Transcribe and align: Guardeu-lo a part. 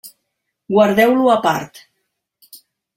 Guardeu-lo 0.77 1.29
a 1.37 1.37
part. 1.47 1.85